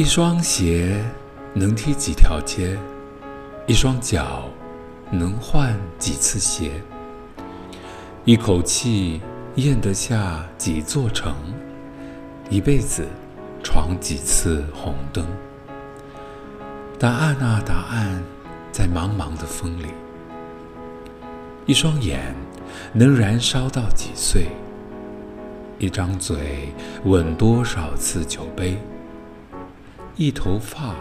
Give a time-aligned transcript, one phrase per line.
[0.00, 1.04] 一双鞋
[1.52, 2.78] 能踢几条街？
[3.66, 4.48] 一双脚
[5.10, 6.70] 能换几次鞋？
[8.24, 9.20] 一口气
[9.56, 11.34] 咽得下几座城？
[12.48, 13.06] 一辈子
[13.62, 15.26] 闯几次红灯？
[16.98, 18.22] 答案啊，答案，
[18.72, 19.88] 在茫茫的风里。
[21.66, 22.34] 一双眼
[22.94, 24.46] 能燃烧到几岁？
[25.78, 26.70] 一张嘴
[27.04, 28.78] 吻多少次酒杯？
[30.20, 30.94] 一头发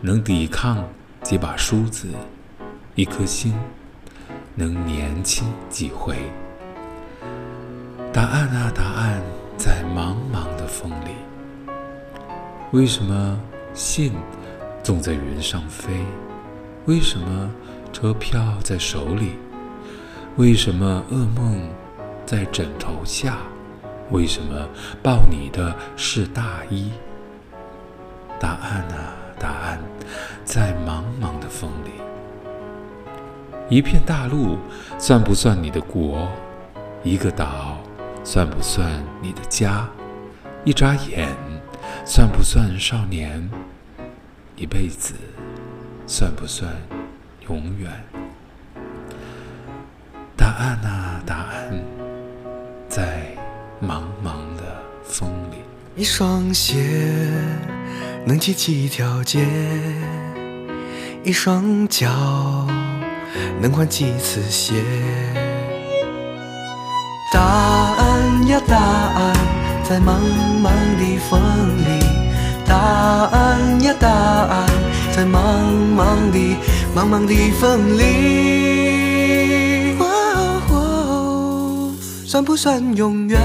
[0.00, 0.84] 能抵抗
[1.22, 2.08] 几把梳子，
[2.96, 3.54] 一颗心
[4.56, 6.16] 能年轻几回？
[8.12, 9.22] 答案啊，答案，
[9.56, 11.12] 在茫茫的风里。
[12.72, 13.38] 为什么
[13.72, 14.12] 信
[14.82, 16.04] 总在云上飞？
[16.86, 17.48] 为什么
[17.92, 19.36] 车票在手里？
[20.38, 21.62] 为什么噩梦
[22.26, 23.38] 在枕头下？
[24.10, 24.68] 为什么
[25.04, 26.90] 抱你的是大衣？
[28.38, 29.80] 答案啊，答案，
[30.44, 31.90] 在茫茫的风里。
[33.68, 34.58] 一片大陆
[34.98, 36.28] 算不算你的国？
[37.02, 37.78] 一个岛
[38.22, 39.88] 算不算你的家？
[40.64, 41.34] 一眨眼
[42.04, 43.48] 算不算少年？
[44.56, 45.14] 一辈子
[46.06, 46.72] 算不算
[47.48, 47.90] 永远？
[50.36, 51.72] 答案啊，答案，
[52.88, 53.34] 在
[53.82, 55.56] 茫茫的风里。
[55.96, 56.76] 一双鞋。
[58.26, 59.46] 能踢几条街？
[61.24, 62.06] 一双脚
[63.62, 64.74] 能换几次鞋？
[67.32, 69.34] 答案呀，答案
[69.88, 70.20] 在茫
[70.62, 71.40] 茫的风
[71.78, 72.04] 里。
[72.66, 74.68] 答案呀，答案
[75.14, 75.38] 在茫
[75.96, 76.38] 茫的
[76.94, 78.02] 茫茫的风里。
[79.98, 81.90] 哦哦，
[82.26, 83.40] 算不算永远？